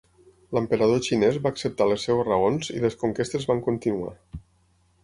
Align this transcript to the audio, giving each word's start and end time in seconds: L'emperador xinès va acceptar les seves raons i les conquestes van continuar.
L'emperador 0.57 1.01
xinès 1.07 1.37
va 1.43 1.51
acceptar 1.55 1.87
les 1.91 2.07
seves 2.09 2.27
raons 2.31 2.73
i 2.79 2.83
les 2.87 2.99
conquestes 3.05 3.47
van 3.53 3.63
continuar. 3.71 4.17